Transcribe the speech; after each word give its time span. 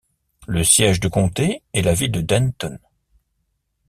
Le 0.47 0.63
siège 0.63 0.99
de 0.99 1.07
comté 1.07 1.61
est 1.75 1.83
la 1.83 1.93
ville 1.93 2.09
de 2.11 2.21
Denton. 2.21 2.79